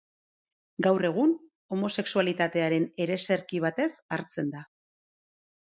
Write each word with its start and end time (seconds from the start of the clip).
Gaur 0.87 1.05
egun, 1.09 1.35
homosexualitatearen 1.77 2.89
ereserki 3.07 3.65
batez 3.69 3.91
hartzen 4.19 4.53
da. 4.59 4.69